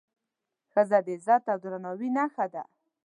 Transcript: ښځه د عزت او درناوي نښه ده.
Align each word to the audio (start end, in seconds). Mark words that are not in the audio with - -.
ښځه 0.71 0.97
د 1.05 1.07
عزت 1.15 1.43
او 1.51 1.57
درناوي 1.63 2.09
نښه 2.17 2.45
ده. 2.53 2.63